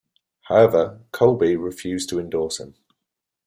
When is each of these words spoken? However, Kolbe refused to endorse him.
However, 0.45 1.03
Kolbe 1.11 1.55
refused 1.63 2.09
to 2.09 2.19
endorse 2.19 2.59
him. 2.59 2.73